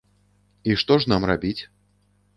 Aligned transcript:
І 0.71 0.77
што 0.83 0.97
ж 1.03 1.13
нам 1.13 1.29
рабіць? 1.33 1.57